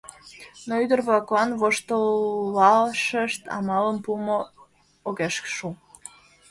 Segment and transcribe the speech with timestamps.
[0.67, 4.39] Но ӱдыр-влаклан воштылашышт амалым пуымо
[5.07, 5.69] огеш шу.